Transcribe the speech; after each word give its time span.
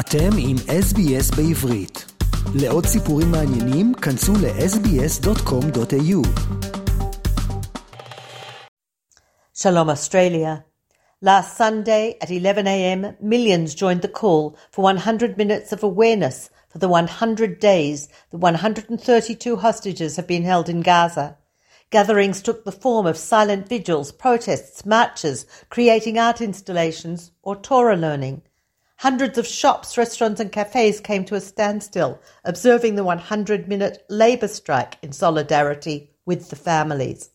אתם 0.00 0.30
עם 0.38 0.56
SBS 0.56 1.36
בעברית. 1.36 2.04
לעוד 2.54 2.86
סיפורים 2.86 3.30
מעניינים, 3.30 3.94
כנסו 3.94 4.32
ל-sbs.com.au. 4.32 6.22
Shalom 9.54 9.88
Australia. 9.90 10.64
Last 11.20 11.56
Sunday 11.56 12.16
at 12.20 12.30
11am, 12.30 13.20
millions 13.20 13.74
joined 13.74 14.02
the 14.02 14.08
call 14.08 14.56
for 14.72 14.82
100 14.82 15.36
minutes 15.38 15.72
of 15.72 15.82
awareness 15.82 16.50
for 16.68 16.78
the 16.78 16.88
100 16.88 17.60
days 17.60 18.08
the 18.30 18.38
132 18.38 19.56
hostages 19.56 20.16
have 20.16 20.26
been 20.26 20.42
held 20.42 20.68
in 20.68 20.80
Gaza. 20.80 21.36
Gatherings 21.90 22.42
took 22.42 22.64
the 22.64 22.72
form 22.72 23.06
of 23.06 23.16
silent 23.16 23.68
vigils, 23.68 24.10
protests, 24.10 24.86
marches, 24.86 25.46
creating 25.68 26.18
art 26.18 26.40
installations, 26.40 27.30
or 27.42 27.54
Torah 27.54 27.96
learning. 27.96 28.42
Hundreds 29.01 29.37
of 29.37 29.45
shops, 29.45 29.95
restaurants, 29.95 30.39
and 30.39 30.51
cafes 30.51 30.99
came 30.99 31.23
to 31.23 31.35
a 31.35 31.41
standstill, 31.41 32.19
observing 32.43 32.95
the 32.95 33.03
100 33.03 33.67
minute 33.67 34.03
labour 34.09 34.47
strike 34.47 34.97
in 35.03 35.11
solidarity 35.11 36.09
with 36.25 36.49
the 36.49 36.55
families. 36.55 37.29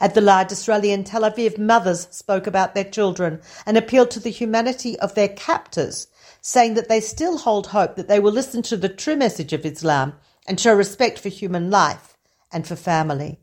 At 0.00 0.14
the 0.14 0.20
largest 0.20 0.68
rally 0.68 0.92
in 0.92 1.02
Tel 1.02 1.22
Aviv, 1.22 1.58
mothers 1.58 2.06
spoke 2.12 2.46
about 2.46 2.74
their 2.74 2.84
children 2.84 3.40
and 3.66 3.76
appealed 3.76 4.12
to 4.12 4.20
the 4.20 4.30
humanity 4.30 4.96
of 5.00 5.14
their 5.16 5.28
captors, 5.28 6.06
saying 6.40 6.74
that 6.74 6.88
they 6.88 7.00
still 7.00 7.38
hold 7.38 7.68
hope 7.68 7.96
that 7.96 8.06
they 8.06 8.20
will 8.20 8.32
listen 8.32 8.62
to 8.62 8.76
the 8.76 8.88
true 8.88 9.16
message 9.16 9.52
of 9.52 9.66
Islam 9.66 10.14
and 10.46 10.60
show 10.60 10.74
respect 10.74 11.18
for 11.18 11.28
human 11.28 11.70
life 11.70 12.16
and 12.52 12.68
for 12.68 12.76
family 12.76 13.40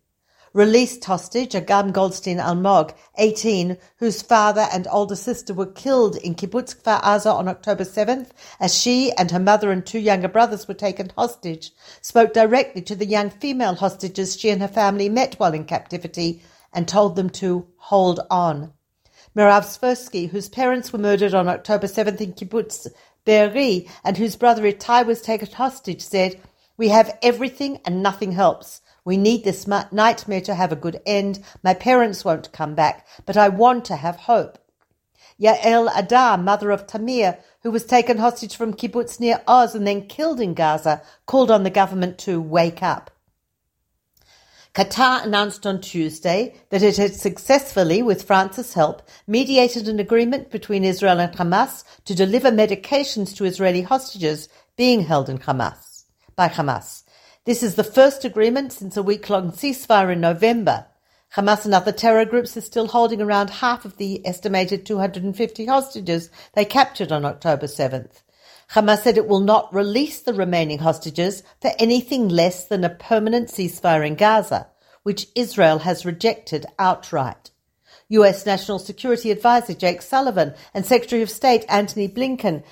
released 0.54 1.06
hostage 1.06 1.54
Agam 1.54 1.94
Goldstein 1.94 2.38
Almog, 2.38 2.94
18, 3.18 3.78
whose 3.98 4.22
father 4.22 4.68
and 4.74 4.88
older 4.92 5.16
sister 5.16 5.54
were 5.54 5.66
killed 5.66 6.18
in 6.18 6.36
Kibbutz 6.36 6.76
Kfar 6.76 7.02
Aza 7.02 7.34
on 7.34 7.48
October 7.48 7.86
7th, 7.86 8.32
as 8.60 8.78
she 8.78 9.12
and 9.14 9.32
her 9.32 9.40
mother 9.40 9.72
and 9.72 9.86
two 9.86 10.00
younger 10.00 10.28
brothers 10.28 10.68
were 10.68 10.74
taken 10.74 11.12
hostage, 11.16 11.72
spoke 12.02 12.34
directly 12.34 12.82
to 12.82 12.96
the 12.96 13.06
young 13.06 13.30
female 13.30 13.76
hostages 13.76 14.38
she 14.38 14.50
and 14.50 14.62
her 14.62 14.68
family 14.68 15.08
met 15.08 15.36
while 15.36 15.54
in 15.54 15.64
captivity 15.64 16.42
and 16.74 16.88
told 16.88 17.16
them 17.16 17.30
to 17.30 17.68
hold 17.78 18.20
on. 18.30 18.74
Mirav 19.36 19.64
Svirsky, 19.64 20.30
whose 20.30 20.50
parents 20.50 20.92
were 20.92 21.00
murdered 21.00 21.34
on 21.34 21.48
October 21.48 21.88
7th 21.88 22.20
in 22.20 22.34
Kibbutz 22.34 22.88
Be'eri 23.24 23.88
and 24.04 24.18
whose 24.18 24.36
brother 24.36 24.64
Itai 24.64 25.06
was 25.06 25.22
taken 25.22 25.50
hostage, 25.50 26.02
said, 26.02 26.42
We 26.76 26.90
have 26.90 27.18
everything 27.22 27.80
and 27.86 28.04
nothing 28.04 28.34
helps. 28.34 28.81
We 29.04 29.18
need 29.18 29.44
this 29.44 29.68
nightmare 29.68 30.42
to 30.42 30.56
have 30.56 30.72
a 30.72 30.76
good 30.76 31.02
end. 31.06 31.44
My 31.64 31.74
parents 31.74 32.24
won't 32.24 32.52
come 32.52 32.76
back, 32.76 33.08
but 33.26 33.38
I 33.38 33.50
want 33.50 33.86
to 33.86 33.96
have 33.96 34.16
hope. 34.16 34.60
Yael 35.42 35.90
Adar, 35.96 36.38
mother 36.38 36.70
of 36.70 36.86
Tamir, 36.86 37.40
who 37.64 37.72
was 37.72 37.84
taken 37.84 38.20
hostage 38.20 38.56
from 38.56 38.76
kibbutz 38.76 39.20
Nir 39.20 39.42
Oz 39.48 39.74
and 39.74 39.88
then 39.88 40.08
killed 40.08 40.40
in 40.40 40.54
Gaza, 40.54 41.02
called 41.26 41.50
on 41.50 41.64
the 41.64 41.72
government 41.72 42.20
to 42.20 42.40
wake 42.40 42.84
up. 42.84 43.10
Qatar 44.76 45.26
announced 45.26 45.66
on 45.66 45.82
Tuesday 45.82 46.56
that 46.70 46.84
it 46.84 46.96
had 46.98 47.14
successfully, 47.14 48.02
with 48.02 48.24
France's 48.24 48.74
help, 48.74 49.02
mediated 49.28 49.88
an 49.88 50.00
agreement 50.00 50.50
between 50.52 50.86
Israel 50.86 51.20
and 51.20 51.36
Hamas 51.36 51.84
to 52.06 52.16
deliver 52.16 52.52
medications 52.52 53.36
to 53.36 53.46
Israeli 53.46 53.82
hostages 53.82 54.48
being 54.78 55.02
held 55.02 55.28
in 55.28 55.40
Hamas 55.40 56.06
by 56.36 56.48
Hamas. 56.48 57.04
This 57.44 57.64
is 57.64 57.74
the 57.74 57.84
first 57.84 58.24
agreement 58.24 58.72
since 58.72 58.96
a 58.96 59.02
week 59.02 59.28
long 59.28 59.52
ceasefire 59.52 60.14
in 60.14 60.22
November. 60.22 60.86
Hamas 61.34 61.66
and 61.66 61.74
other 61.74 61.92
terror 61.92 62.24
groups 62.24 62.56
are 62.56 62.62
still 62.62 62.86
holding 62.86 63.20
around 63.20 63.50
half 63.50 63.84
of 63.84 63.98
the 63.98 64.24
estimated 64.28 64.86
250 64.86 65.66
hostages 65.66 66.30
they 66.54 66.66
captured 66.66 67.12
on 67.12 67.26
October 67.26 67.66
7th. 67.66 68.22
Hamas 68.74 69.00
said 69.00 69.18
it 69.18 69.28
will 69.28 69.40
not 69.40 69.74
release 69.74 70.22
the 70.22 70.36
remaining 70.36 70.78
hostages 70.78 71.42
for 71.60 71.72
anything 71.80 72.30
less 72.30 72.66
than 72.66 72.84
a 72.84 72.92
permanent 72.92 73.48
ceasefire 73.48 74.06
in 74.06 74.14
Gaza, 74.14 74.68
which 75.02 75.26
Israel 75.34 75.80
has 75.80 76.06
rejected 76.06 76.68
outright. 76.78 77.50
US 78.10 78.46
National 78.46 78.78
Security 78.78 79.32
Advisor 79.32 79.74
Jake 79.74 80.04
Sullivan 80.04 80.54
and 80.76 80.86
Secretary 80.86 81.24
of 81.24 81.30
State 81.32 81.66
Antony 81.70 82.08
Blinken 82.08 82.64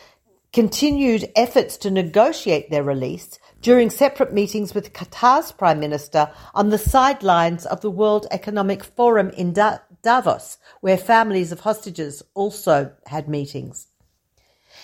continued 0.52 1.32
efforts 1.36 1.78
to 1.78 1.92
negotiate 1.92 2.70
their 2.70 2.84
release 2.84 3.38
during 3.62 3.90
separate 3.90 4.34
meetings 4.34 4.74
with 4.74 4.94
Qatar's 4.94 5.52
Prime 5.52 5.80
Minister 5.80 6.32
on 6.56 6.70
the 6.70 6.78
sidelines 6.78 7.66
of 7.66 7.82
the 7.82 7.92
World 7.92 8.26
Economic 8.32 8.84
Forum 8.84 9.30
in 9.32 9.54
da- 9.54 9.80
Davos, 10.02 10.58
where 10.82 10.98
families 10.98 11.52
of 11.52 11.60
hostages 11.60 12.24
also 12.34 12.92
had 13.06 13.28
meetings. 13.28 13.88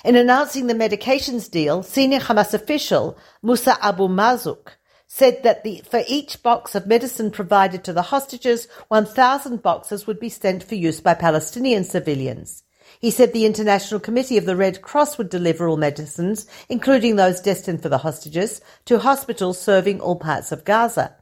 In 0.04 0.16
announcing 0.16 0.68
the 0.68 0.74
medications 0.74 1.50
deal, 1.50 1.82
senior 1.82 2.20
Hamas 2.20 2.54
official 2.54 3.18
Musa 3.42 3.78
Abu 3.84 4.08
Marzouk 4.08 4.74
said 5.08 5.42
that 5.44 5.64
the, 5.64 5.82
for 5.90 6.04
each 6.08 6.44
box 6.44 6.76
of 6.76 6.86
medicine 6.86 7.32
provided 7.32 7.84
to 7.86 7.94
the 7.94 8.02
hostages, 8.02 8.68
1,000 8.90 9.62
boxes 9.62 10.06
would 10.06 10.20
be 10.20 10.30
sent 10.30 10.64
for 10.64 10.76
use 10.76 11.00
by 11.00 11.14
Palestinian 11.14 11.84
civilians. 11.84 12.65
He 13.00 13.12
said 13.12 13.34
the 13.34 13.46
International 13.46 14.00
Committee 14.00 14.38
of 14.38 14.46
the 14.46 14.56
Red 14.56 14.82
Cross 14.82 15.18
would 15.18 15.30
deliver 15.30 15.68
all 15.68 15.78
medicines, 15.78 16.48
including 16.70 17.16
those 17.16 17.42
destined 17.42 17.82
for 17.82 17.90
the 17.90 18.00
hostages, 18.00 18.62
to 18.86 19.00
hospitals 19.00 19.60
serving 19.60 20.00
all 20.00 20.16
parts 20.16 20.52
of 20.52 20.66
Gaza. 20.66 21.16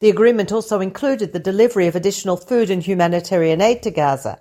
The 0.00 0.10
agreement 0.10 0.52
also 0.52 0.80
included 0.80 1.32
the 1.32 1.38
delivery 1.38 1.86
of 1.86 1.94
additional 1.94 2.36
food 2.36 2.70
and 2.70 2.82
humanitarian 2.82 3.60
aid 3.60 3.82
to 3.82 3.90
Gaza. 3.90 4.40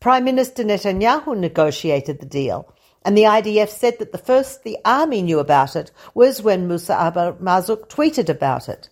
Prime 0.00 0.24
Minister 0.24 0.64
Netanyahu 0.64 1.36
negotiated 1.36 2.20
the 2.20 2.26
deal, 2.26 2.74
and 3.04 3.16
the 3.16 3.22
IDF 3.22 3.68
said 3.68 3.98
that 3.98 4.12
the 4.12 4.18
first 4.18 4.64
the 4.64 4.78
army 4.84 5.22
knew 5.22 5.38
about 5.38 5.76
it 5.76 5.92
was 6.14 6.42
when 6.42 6.66
Musa 6.66 6.94
Abu 6.94 7.38
Marzouk 7.42 7.88
tweeted 7.88 8.28
about 8.28 8.68
it. 8.68 8.88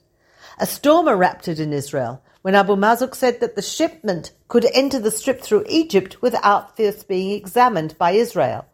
A 0.58 0.66
storm 0.66 1.08
erupted 1.08 1.58
in 1.58 1.72
Israel 1.72 2.22
when 2.44 2.54
Abu 2.54 2.76
Marzouk 2.76 3.14
said 3.14 3.40
that 3.40 3.56
the 3.56 3.62
shipment 3.62 4.30
could 4.48 4.66
enter 4.74 4.98
the 4.98 5.10
strip 5.10 5.40
through 5.40 5.64
Egypt 5.66 6.20
without 6.20 6.76
first 6.76 7.08
being 7.08 7.30
examined 7.30 7.96
by 7.96 8.10
Israel. 8.10 8.66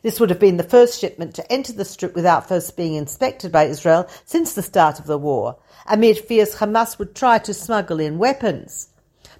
This 0.00 0.18
would 0.18 0.30
have 0.30 0.38
been 0.38 0.56
the 0.56 0.62
first 0.62 0.98
shipment 0.98 1.34
to 1.34 1.52
enter 1.52 1.74
the 1.74 1.84
strip 1.84 2.14
without 2.14 2.48
first 2.48 2.78
being 2.78 2.94
inspected 2.94 3.52
by 3.52 3.64
Israel 3.64 4.08
since 4.24 4.54
the 4.54 4.62
start 4.62 4.98
of 4.98 5.04
the 5.04 5.18
war, 5.18 5.58
amid 5.86 6.16
fears 6.16 6.54
Hamas 6.54 6.98
would 6.98 7.14
try 7.14 7.38
to 7.40 7.52
smuggle 7.52 8.00
in 8.00 8.16
weapons. 8.16 8.88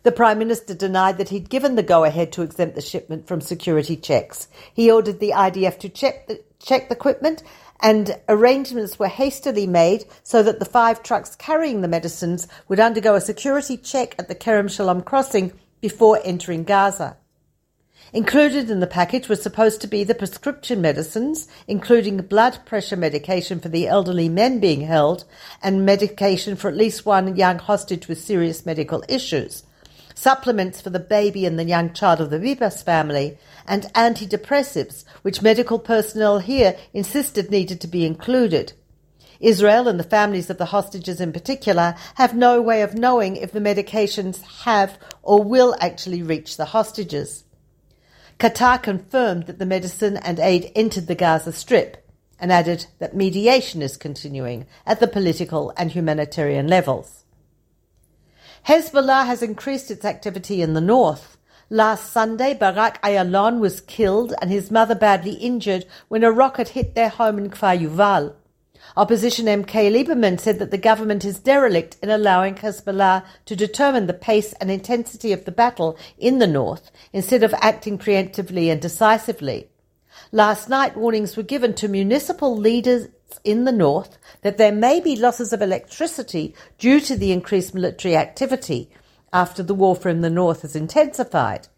The 0.02 0.12
Prime 0.12 0.38
Minister 0.38 0.74
denied 0.74 1.16
that 1.16 1.30
he'd 1.30 1.48
given 1.48 1.76
the 1.76 1.82
go 1.82 2.04
ahead 2.04 2.32
to 2.32 2.42
exempt 2.42 2.74
the 2.74 2.82
shipment 2.82 3.26
from 3.26 3.40
security 3.40 3.96
checks. 3.96 4.48
He 4.74 4.90
ordered 4.90 5.20
the 5.20 5.32
IDF 5.34 5.78
to 5.78 5.88
check 5.88 6.26
the, 6.26 6.42
check 6.62 6.90
the 6.90 6.96
equipment 6.96 7.42
and 7.82 8.18
arrangements 8.28 8.98
were 8.98 9.08
hastily 9.08 9.66
made 9.66 10.04
so 10.22 10.42
that 10.42 10.58
the 10.58 10.64
five 10.64 11.02
trucks 11.02 11.34
carrying 11.36 11.80
the 11.80 11.88
medicines 11.88 12.46
would 12.68 12.80
undergo 12.80 13.14
a 13.14 13.20
security 13.20 13.76
check 13.76 14.14
at 14.18 14.28
the 14.28 14.34
Kerem 14.34 14.70
Shalom 14.70 15.02
crossing 15.02 15.52
before 15.80 16.20
entering 16.24 16.64
Gaza. 16.64 17.16
Included 18.12 18.70
in 18.70 18.80
the 18.80 18.86
package 18.86 19.28
was 19.28 19.42
supposed 19.42 19.80
to 19.80 19.86
be 19.86 20.02
the 20.02 20.16
prescription 20.16 20.80
medicines, 20.80 21.46
including 21.68 22.16
blood 22.18 22.58
pressure 22.66 22.96
medication 22.96 23.60
for 23.60 23.68
the 23.68 23.86
elderly 23.86 24.28
men 24.28 24.58
being 24.58 24.80
held 24.80 25.24
and 25.62 25.86
medication 25.86 26.56
for 26.56 26.68
at 26.68 26.76
least 26.76 27.06
one 27.06 27.36
young 27.36 27.58
hostage 27.58 28.08
with 28.08 28.20
serious 28.20 28.66
medical 28.66 29.04
issues 29.08 29.62
supplements 30.20 30.80
for 30.80 30.90
the 30.90 31.00
baby 31.00 31.46
and 31.46 31.58
the 31.58 31.64
young 31.64 31.92
child 31.94 32.20
of 32.20 32.28
the 32.28 32.38
Bibas 32.38 32.84
family, 32.84 33.38
and 33.66 33.84
antidepressives, 33.94 35.04
which 35.22 35.40
medical 35.40 35.78
personnel 35.78 36.40
here 36.40 36.76
insisted 36.92 37.50
needed 37.50 37.80
to 37.80 37.88
be 37.88 38.04
included. 38.04 38.74
Israel 39.40 39.88
and 39.88 39.98
the 39.98 40.04
families 40.04 40.50
of 40.50 40.58
the 40.58 40.66
hostages 40.66 41.20
in 41.20 41.32
particular 41.32 41.94
have 42.16 42.34
no 42.34 42.60
way 42.60 42.82
of 42.82 42.94
knowing 42.94 43.36
if 43.36 43.52
the 43.52 43.60
medications 43.60 44.42
have 44.64 44.98
or 45.22 45.42
will 45.42 45.74
actually 45.80 46.22
reach 46.22 46.58
the 46.58 46.66
hostages. 46.66 47.44
Qatar 48.38 48.82
confirmed 48.82 49.46
that 49.46 49.58
the 49.58 49.66
medicine 49.66 50.18
and 50.18 50.38
aid 50.38 50.70
entered 50.74 51.06
the 51.06 51.14
Gaza 51.14 51.52
Strip 51.52 52.06
and 52.38 52.52
added 52.52 52.86
that 52.98 53.16
mediation 53.16 53.80
is 53.80 53.96
continuing 53.96 54.66
at 54.86 55.00
the 55.00 55.06
political 55.06 55.72
and 55.76 55.90
humanitarian 55.90 56.66
levels. 56.66 57.24
Hezbollah 58.66 59.26
has 59.26 59.42
increased 59.42 59.90
its 59.90 60.04
activity 60.04 60.60
in 60.62 60.74
the 60.74 60.80
north. 60.80 61.36
Last 61.70 62.12
Sunday, 62.12 62.52
Barak 62.52 63.00
Ayalon 63.02 63.58
was 63.58 63.80
killed 63.80 64.34
and 64.40 64.50
his 64.50 64.70
mother 64.70 64.94
badly 64.94 65.34
injured 65.34 65.86
when 66.08 66.24
a 66.24 66.30
rocket 66.30 66.70
hit 66.70 66.94
their 66.94 67.08
home 67.08 67.38
in 67.38 67.50
Kfar 67.50 67.80
Yuval. 67.80 68.34
Opposition 68.96 69.46
MK 69.46 69.90
Lieberman 69.90 70.38
said 70.38 70.58
that 70.58 70.70
the 70.70 70.78
government 70.78 71.24
is 71.24 71.38
derelict 71.38 71.96
in 72.02 72.10
allowing 72.10 72.56
Hezbollah 72.56 73.24
to 73.46 73.56
determine 73.56 74.06
the 74.06 74.14
pace 74.14 74.52
and 74.54 74.70
intensity 74.70 75.32
of 75.32 75.44
the 75.44 75.52
battle 75.52 75.96
in 76.18 76.38
the 76.38 76.46
north 76.46 76.90
instead 77.12 77.42
of 77.42 77.54
acting 77.54 77.98
preemptively 77.98 78.70
and 78.70 78.80
decisively. 78.80 79.68
Last 80.32 80.68
night, 80.68 80.96
warnings 80.96 81.36
were 81.36 81.42
given 81.42 81.72
to 81.74 81.88
municipal 81.88 82.56
leaders 82.56 83.08
in 83.44 83.64
the 83.64 83.72
north 83.72 84.18
that 84.42 84.58
there 84.58 84.72
may 84.72 85.00
be 85.00 85.16
losses 85.16 85.52
of 85.52 85.62
electricity 85.62 86.54
due 86.78 87.00
to 87.00 87.16
the 87.16 87.32
increased 87.32 87.74
military 87.74 88.16
activity 88.16 88.90
after 89.32 89.62
the 89.62 89.74
warfare 89.74 90.10
in 90.10 90.20
the 90.20 90.30
north 90.30 90.62
has 90.62 90.74
intensified. 90.74 91.68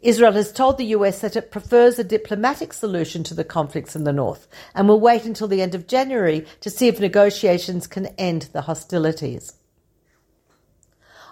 Israel 0.00 0.32
has 0.32 0.52
told 0.52 0.76
the 0.76 0.92
US 0.96 1.20
that 1.20 1.34
it 1.34 1.50
prefers 1.50 1.98
a 1.98 2.04
diplomatic 2.04 2.74
solution 2.74 3.24
to 3.24 3.34
the 3.34 3.42
conflicts 3.42 3.96
in 3.96 4.04
the 4.04 4.12
north 4.12 4.46
and 4.74 4.86
will 4.86 5.00
wait 5.00 5.24
until 5.24 5.48
the 5.48 5.62
end 5.62 5.74
of 5.74 5.86
January 5.86 6.46
to 6.60 6.68
see 6.68 6.88
if 6.88 7.00
negotiations 7.00 7.86
can 7.86 8.06
end 8.18 8.50
the 8.52 8.62
hostilities. 8.62 9.54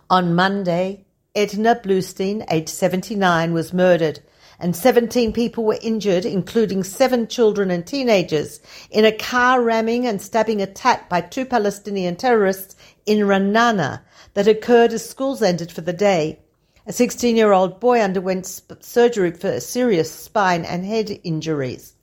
On 0.09 0.35
Monday, 0.35 1.05
Edna 1.35 1.75
Bluestein, 1.75 2.45
aged 2.51 2.71
79, 2.71 3.53
was 3.53 3.73
murdered 3.73 4.21
and 4.63 4.77
17 4.77 5.33
people 5.33 5.65
were 5.65 5.79
injured, 5.83 6.25
including 6.25 6.85
seven 6.85 7.27
children 7.27 7.69
and 7.73 7.85
teenagers, 7.85 8.61
in 8.93 9.05
a 9.05 9.11
car 9.11 9.61
ramming 9.61 10.07
and 10.07 10.23
stabbing 10.23 10.63
attack 10.63 11.09
by 11.09 11.21
two 11.21 11.45
Palestinian 11.45 12.15
terrorists 12.15 12.77
in 13.05 13.19
Ra'anana 13.27 14.03
that 14.35 14.47
occurred 14.47 14.93
as 14.93 15.05
schools 15.05 15.43
ended 15.43 15.73
for 15.73 15.81
the 15.81 15.93
day. 15.93 16.39
A 16.87 16.93
16 16.93 17.37
year 17.37 17.51
old 17.51 17.81
boy 17.81 18.01
underwent 18.01 18.47
surgery 18.81 19.33
for 19.33 19.59
serious 19.59 20.13
spine 20.13 20.65
and 20.65 20.85
head 20.85 21.11
injuries. 21.25 21.95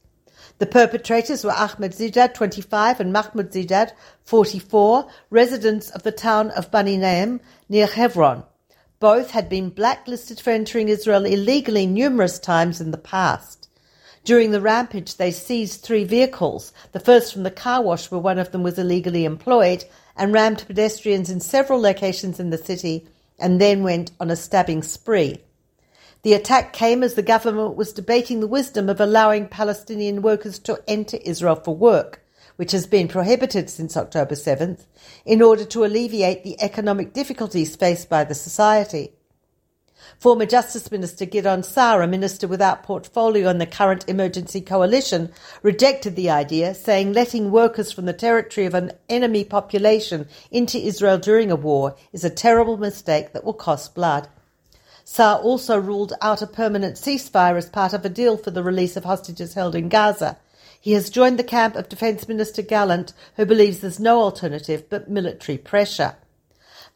The 0.58 0.66
perpetrators 0.66 1.46
were 1.46 1.54
Ahmed 1.54 1.94
Zidad, 1.94 2.34
25, 2.34 3.00
and 3.00 3.14
Mahmoud 3.14 3.52
Zidad, 3.52 3.94
44, 4.26 5.08
residents 5.30 5.90
of 5.92 6.04
the 6.04 6.12
town 6.12 6.52
of 6.52 6.72
Bani 6.72 6.98
Naim 6.98 7.40
near 7.70 7.88
Hebron. 7.88 8.44
Both 9.00 9.32
had 9.32 9.48
been 9.48 9.70
blacklisted 9.70 10.42
for 10.42 10.50
entering 10.50 10.90
Israel 10.90 11.26
illegally 11.26 11.86
numerous 11.86 12.38
times 12.38 12.82
in 12.82 12.92
the 12.92 12.98
past. 12.98 13.70
During 14.26 14.52
the 14.52 14.60
rampage, 14.60 15.16
they 15.16 15.32
seized 15.32 15.82
three 15.82 16.04
vehicles, 16.04 16.74
the 16.92 17.00
first 17.00 17.32
from 17.32 17.44
the 17.44 17.52
car 17.52 17.82
wash 17.82 18.12
where 18.12 18.20
one 18.20 18.38
of 18.38 18.52
them 18.52 18.62
was 18.62 18.78
illegally 18.78 19.24
employed, 19.24 19.86
and 20.18 20.34
rammed 20.34 20.66
pedestrians 20.68 21.30
in 21.30 21.40
several 21.40 21.80
locations 21.80 22.42
in 22.42 22.50
the 22.50 22.58
city 22.58 23.08
and 23.40 23.62
then 23.62 23.84
went 23.84 24.12
on 24.20 24.30
a 24.30 24.36
stabbing 24.36 24.84
spree. 24.84 25.38
The 26.24 26.34
attack 26.34 26.74
came 26.74 27.02
as 27.02 27.14
the 27.14 27.22
government 27.22 27.78
was 27.78 27.94
debating 27.94 28.42
the 28.42 28.48
wisdom 28.48 28.90
of 28.90 29.00
allowing 29.00 29.48
Palestinian 29.48 30.22
workers 30.22 30.60
to 30.60 30.84
enter 30.90 31.18
Israel 31.24 31.56
for 31.56 31.74
work, 31.74 32.22
which 32.60 32.74
has 32.74 32.86
been 32.86 33.08
prohibited 33.08 33.70
since 33.70 33.96
October 33.96 34.36
7th, 34.36 34.86
in 35.24 35.42
order 35.42 35.64
to 35.64 35.86
alleviate 35.86 36.44
the 36.44 36.62
economic 36.62 37.14
difficulties 37.14 37.78
faced 37.78 38.10
by 38.10 38.22
the 38.26 38.36
society. 38.36 39.14
Former 40.20 40.46
Justice 40.46 40.92
Minister 40.92 41.24
Gideon 41.24 41.64
Saar, 41.64 42.02
a 42.02 42.08
minister 42.08 42.50
without 42.50 42.84
portfolio 42.84 43.48
in 43.48 43.60
the 43.60 43.66
current 43.66 44.04
emergency 44.10 44.60
coalition, 44.60 45.32
rejected 45.64 46.18
the 46.18 46.30
idea, 46.30 46.76
saying 46.76 47.14
letting 47.14 47.50
workers 47.50 47.94
from 47.94 48.08
the 48.08 48.12
territory 48.12 48.68
of 48.68 48.74
an 48.74 48.92
enemy 49.08 49.46
population 49.46 50.28
into 50.52 50.78
Israel 50.78 51.18
during 51.18 51.52
a 51.52 51.56
war 51.56 51.96
is 52.12 52.26
a 52.26 52.30
terrible 52.30 52.76
mistake 52.76 53.32
that 53.32 53.46
will 53.46 53.54
cost 53.54 53.96
blood. 53.96 54.28
Saar 55.06 55.38
also 55.38 55.80
ruled 55.80 56.12
out 56.22 56.42
a 56.42 56.46
permanent 56.48 56.98
ceasefire 56.98 57.56
as 57.56 57.70
part 57.70 57.94
of 57.94 58.04
a 58.04 58.10
deal 58.10 58.36
for 58.36 58.52
the 58.52 58.64
release 58.64 58.98
of 58.98 59.06
hostages 59.06 59.54
held 59.54 59.76
in 59.76 59.88
Gaza. 59.88 60.38
He 60.82 60.94
has 60.94 61.10
joined 61.10 61.38
the 61.38 61.44
camp 61.44 61.76
of 61.76 61.90
Defence 61.90 62.28
Minister 62.28 62.62
Gallant, 62.62 63.14
who 63.36 63.46
believes 63.46 63.80
there's 63.80 64.00
no 64.00 64.22
alternative 64.22 64.90
but 64.90 65.10
military 65.10 65.58
pressure. 65.58 66.16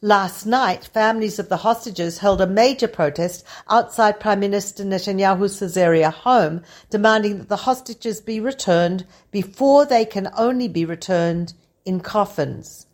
Last 0.01 0.45
night, 0.45 0.85
families 0.85 1.37
of 1.37 1.49
the 1.49 1.57
hostages 1.57 2.17
held 2.17 2.41
a 2.41 2.47
major 2.47 2.87
protest 2.87 3.45
outside 3.69 4.19
Prime 4.19 4.39
Minister 4.39 4.83
Netanyahu's 4.83 5.59
Caesarea 5.59 6.11
home, 6.11 6.61
demanding 6.89 7.37
that 7.39 7.49
the 7.49 7.57
hostages 7.57 8.21
be 8.21 8.39
returned 8.39 9.05
before 9.31 9.85
they 9.85 10.05
can 10.05 10.29
only 10.37 10.67
be 10.67 10.85
returned 10.85 11.53
in 11.85 11.99
coffins. 11.99 12.87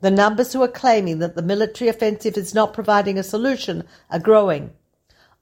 The 0.00 0.10
numbers 0.10 0.52
who 0.52 0.62
are 0.62 0.68
claiming 0.68 1.18
that 1.20 1.34
the 1.34 1.42
military 1.42 1.88
offensive 1.88 2.36
is 2.36 2.54
not 2.54 2.72
providing 2.72 3.18
a 3.18 3.22
solution 3.22 3.84
are 4.10 4.18
growing. 4.18 4.72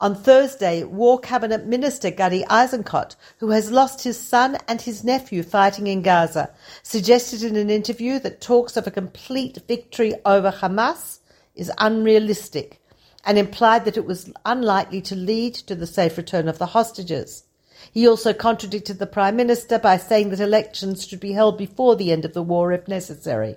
On 0.04 0.14
Thursday, 0.14 0.84
War 0.84 1.18
Cabinet 1.18 1.64
Minister 1.64 2.10
Gadi 2.10 2.44
Eisenkot, 2.50 3.16
who 3.38 3.48
has 3.52 3.70
lost 3.70 4.04
his 4.04 4.20
son 4.20 4.58
and 4.68 4.82
his 4.82 5.02
nephew 5.02 5.42
fighting 5.42 5.86
in 5.86 6.02
Gaza, 6.02 6.50
suggested 6.82 7.42
in 7.42 7.56
an 7.56 7.70
interview 7.70 8.18
that 8.18 8.42
talks 8.42 8.76
of 8.76 8.86
a 8.86 8.90
complete 8.90 9.60
victory 9.66 10.12
over 10.26 10.52
Hamas 10.52 11.20
is 11.54 11.72
unrealistic 11.78 12.82
and 13.24 13.38
implied 13.38 13.86
that 13.86 13.96
it 13.96 14.04
was 14.04 14.30
unlikely 14.44 15.00
to 15.00 15.16
lead 15.16 15.54
to 15.54 15.74
the 15.74 15.86
safe 15.86 16.18
return 16.18 16.48
of 16.48 16.58
the 16.58 16.66
hostages. 16.66 17.44
He 17.90 18.06
also 18.06 18.34
contradicted 18.34 18.98
the 18.98 19.06
Prime 19.06 19.36
Minister 19.36 19.78
by 19.78 19.96
saying 19.96 20.28
that 20.28 20.40
elections 20.40 21.06
should 21.06 21.20
be 21.20 21.32
held 21.32 21.56
before 21.56 21.96
the 21.96 22.12
end 22.12 22.26
of 22.26 22.34
the 22.34 22.42
war 22.42 22.72
if 22.72 22.86
necessary. 22.86 23.56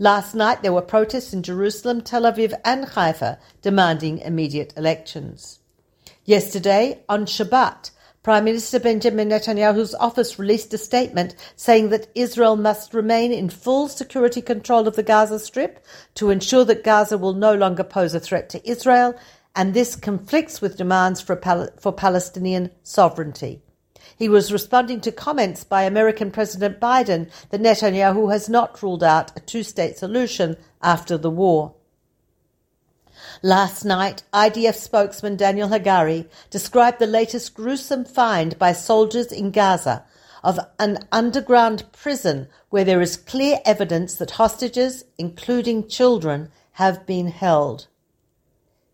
Last 0.00 0.34
night 0.34 0.62
there 0.62 0.72
were 0.72 0.82
protests 0.82 1.32
in 1.32 1.44
Jerusalem, 1.44 2.00
Tel 2.00 2.22
Aviv, 2.22 2.52
and 2.64 2.84
Haifa 2.84 3.38
demanding 3.62 4.18
immediate 4.18 4.74
elections. 4.76 5.60
Yesterday, 6.28 7.02
on 7.08 7.24
Shabbat, 7.24 7.90
Prime 8.22 8.44
Minister 8.44 8.78
Benjamin 8.78 9.30
Netanyahu's 9.30 9.94
office 9.94 10.38
released 10.38 10.74
a 10.74 10.76
statement 10.76 11.34
saying 11.56 11.88
that 11.88 12.08
Israel 12.14 12.54
must 12.54 12.92
remain 12.92 13.32
in 13.32 13.48
full 13.48 13.88
security 13.88 14.42
control 14.42 14.86
of 14.86 14.94
the 14.94 15.02
Gaza 15.02 15.38
Strip 15.38 15.82
to 16.16 16.28
ensure 16.28 16.66
that 16.66 16.84
Gaza 16.84 17.16
will 17.16 17.32
no 17.32 17.54
longer 17.54 17.82
pose 17.82 18.12
a 18.12 18.20
threat 18.20 18.50
to 18.50 18.70
Israel, 18.70 19.18
and 19.56 19.72
this 19.72 19.96
conflicts 19.96 20.60
with 20.60 20.76
demands 20.76 21.22
for, 21.22 21.34
Pal- 21.34 21.70
for 21.80 21.94
Palestinian 21.94 22.72
sovereignty. 22.82 23.62
He 24.18 24.28
was 24.28 24.52
responding 24.52 25.00
to 25.00 25.12
comments 25.12 25.64
by 25.64 25.84
American 25.84 26.30
President 26.30 26.78
Biden 26.78 27.30
that 27.48 27.62
Netanyahu 27.62 28.30
has 28.30 28.50
not 28.50 28.82
ruled 28.82 29.02
out 29.02 29.34
a 29.34 29.40
two 29.40 29.62
state 29.62 29.96
solution 29.96 30.58
after 30.82 31.16
the 31.16 31.30
war. 31.30 31.74
Last 33.42 33.84
night, 33.84 34.24
IDF 34.32 34.74
spokesman 34.74 35.36
Daniel 35.36 35.68
Hagari 35.68 36.28
described 36.50 36.98
the 36.98 37.06
latest 37.06 37.54
gruesome 37.54 38.04
find 38.04 38.58
by 38.58 38.72
soldiers 38.72 39.30
in 39.30 39.52
Gaza 39.52 40.04
of 40.42 40.58
an 40.80 41.06
underground 41.12 41.84
prison 41.92 42.48
where 42.70 42.84
there 42.84 43.00
is 43.00 43.16
clear 43.16 43.58
evidence 43.64 44.16
that 44.16 44.32
hostages, 44.32 45.04
including 45.18 45.86
children, 45.86 46.50
have 46.72 47.06
been 47.06 47.28
held. 47.28 47.86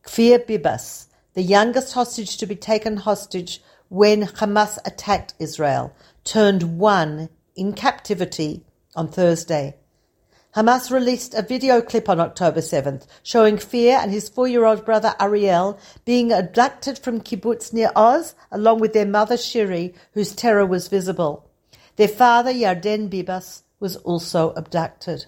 Kfir 0.03 0.45
Bibas, 0.47 1.07
the 1.33 1.43
youngest 1.43 1.95
hostage 1.95 2.37
to 2.37 2.47
be 2.47 2.57
taken 2.57 2.99
hostage 2.99 3.63
when 3.89 4.25
Hamas 4.25 4.79
attacked 4.85 5.33
Israel, 5.39 5.95
turned 6.23 6.79
one 6.79 7.31
in 7.57 7.73
captivity 7.73 8.63
on 8.95 9.09
Thursday. 9.09 9.77
Hamas 10.55 10.89
released 10.89 11.35
a 11.35 11.43
video 11.43 11.83
clip 11.83 12.09
on 12.09 12.21
October 12.21 12.61
7th 12.61 13.09
showing 13.25 13.57
Kfir 13.57 13.99
and 14.01 14.13
his 14.13 14.29
four-year-old 14.29 14.85
brother 14.85 15.17
Ariel 15.19 15.77
being 16.05 16.31
abducted 16.31 16.97
from 16.97 17.23
kibbutz 17.23 17.73
Nir 17.73 17.91
Oz 17.97 18.37
along 18.53 18.79
with 18.79 18.93
their 18.93 19.05
mother 19.05 19.37
Shiri, 19.37 19.95
whose 20.13 20.33
terror 20.33 20.65
was 20.65 20.87
visible. 20.87 21.51
Their 21.97 22.07
father 22.07 22.53
Yarden 22.53 23.11
Bibas 23.11 23.63
was 23.81 23.97
also 23.97 24.53
abducted. 24.53 25.27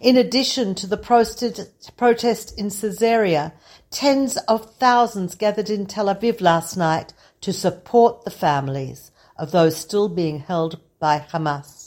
In 0.00 0.16
addition 0.16 0.74
to 0.76 0.86
the 0.86 0.96
protest 0.96 2.58
in 2.58 2.70
Caesarea, 2.70 3.52
tens 3.90 4.38
of 4.48 4.74
thousands 4.76 5.34
gathered 5.34 5.68
in 5.68 5.84
Tel 5.84 6.06
Aviv 6.06 6.40
last 6.40 6.78
night 6.78 7.12
to 7.42 7.52
support 7.52 8.24
the 8.24 8.30
families 8.30 9.10
of 9.36 9.50
those 9.50 9.76
still 9.76 10.08
being 10.08 10.38
held 10.38 10.80
by 10.98 11.18
Hamas 11.18 11.83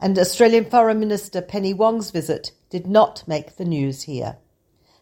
and 0.00 0.18
Australian 0.18 0.64
Foreign 0.64 1.00
Minister 1.00 1.40
Penny 1.40 1.74
Wong's 1.74 2.10
visit 2.10 2.52
did 2.70 2.86
not 2.86 3.22
make 3.26 3.56
the 3.56 3.64
news 3.64 4.02
here. 4.02 4.36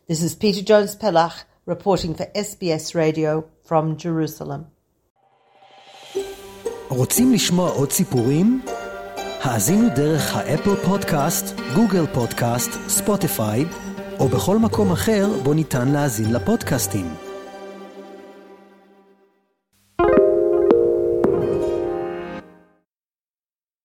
This 0.08 0.22
is 0.22 0.34
Peta 0.34 0.62
Jones 0.64 0.94
Pellach 0.96 1.44
reporting 1.66 2.14
for 2.14 2.26
SBS 2.34 2.94
Radio 2.94 3.44
from 3.64 3.96
Jerusalem. 3.96 4.64
רוצים 6.88 7.32
לשמוע 7.32 7.70
עוד 7.70 7.92
סיפורים? 7.92 8.62
האזינו 9.42 9.88
דרך 9.96 10.36
האפל 10.36 10.74
פודקאסט, 10.74 11.44
גוגל 11.74 12.06
פודקאסט, 12.14 12.70
ספוטיפיי, 12.88 13.64
או 14.20 14.28
בכל 14.28 14.58
מקום 14.58 14.92
אחר 14.92 15.28
בו 15.42 15.54
ניתן 15.54 15.88
להאזין 15.88 16.32
לפודקאסטים. 16.32 17.06